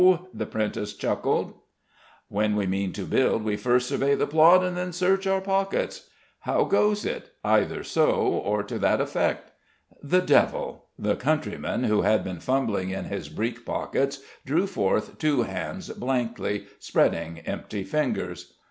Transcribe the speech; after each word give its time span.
The 0.33 0.45
apprentice 0.45 0.95
chuckled. 0.95 1.53
"When 2.27 2.55
we 2.55 2.65
mean 2.65 2.91
to 2.93 3.05
build 3.05 3.43
We 3.43 3.55
first 3.55 3.87
survey 3.87 4.15
the 4.15 4.25
plot, 4.25 4.61
then 4.73 4.93
search 4.93 5.27
our 5.27 5.41
pockets. 5.41 6.09
How 6.39 6.63
goes 6.63 7.05
it? 7.05 7.29
Either 7.43 7.83
so, 7.83 8.09
or 8.15 8.63
to 8.63 8.79
that 8.79 8.99
effect." 8.99 9.51
"The 10.01 10.21
devil!" 10.21 10.85
The 10.97 11.15
countryman, 11.15 11.83
who 11.83 12.01
had 12.01 12.23
been 12.23 12.39
fumbling 12.39 12.89
in 12.89 13.05
his 13.05 13.29
breek 13.29 13.63
pockets, 13.63 14.17
drew 14.43 14.65
forth 14.65 15.19
two 15.19 15.43
hands 15.43 15.89
blankly, 15.89 16.65
spreading 16.79 17.37
empty 17.41 17.83
fingers. 17.83 18.55